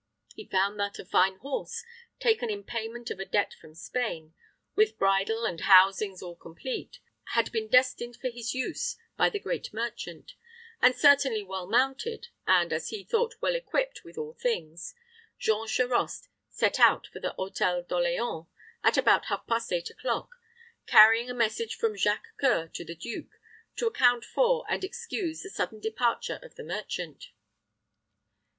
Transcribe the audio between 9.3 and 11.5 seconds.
great merchant; and certainly